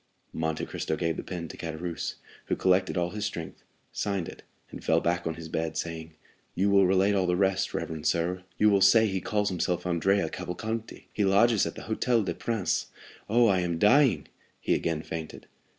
[0.33, 2.15] Monte Cristo gave the pen to Caderousse,
[2.45, 3.61] who collected all his strength,
[3.91, 6.15] signed it, and fell back on his bed, saying:
[6.55, 10.27] "You will relate all the rest, reverend sir; you will say he calls himself Andrea
[10.27, 11.07] Cavalcanti.
[11.13, 12.87] He lodges at the Hôtel des Princes.
[13.29, 14.27] Oh, I am dying!"
[14.59, 15.45] He again fainted.